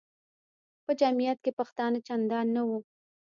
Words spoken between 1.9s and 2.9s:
چندان نه وو.